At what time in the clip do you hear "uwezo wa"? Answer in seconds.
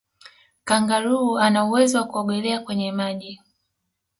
1.65-2.03